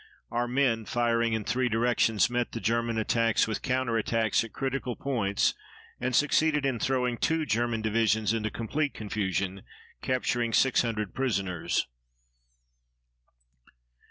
[0.31, 4.95] Our men, firing in three directions, met the German attacks with counter attacks at critical
[4.95, 5.53] points
[5.99, 9.61] and succeeded in throwing two German divisions into complete confusion,
[10.01, 11.85] capturing 600 prisoners.